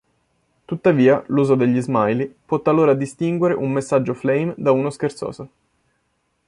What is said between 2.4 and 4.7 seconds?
può talora distinguere un messaggio flame